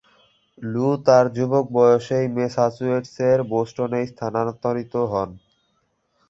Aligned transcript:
লু 0.63 0.87
তার 1.05 1.25
যুবক 1.35 1.65
বয়সেই 1.75 2.25
মেসাচুয়েটস-এর 2.35 3.39
বোস্টনে 3.51 4.01
স্থানান্তরিত 4.11 4.93
হন। 5.11 5.29